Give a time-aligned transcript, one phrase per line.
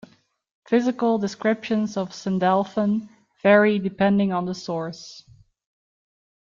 [0.67, 3.07] Physical descriptions of Sandalphon
[3.43, 5.23] vary depending on the source.